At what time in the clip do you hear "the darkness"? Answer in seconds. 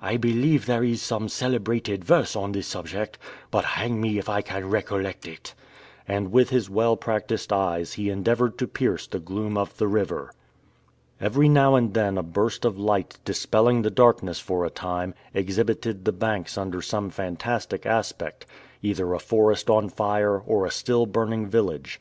13.82-14.38